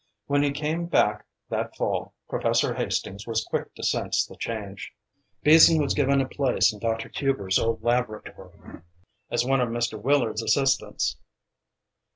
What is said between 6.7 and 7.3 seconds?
in Dr.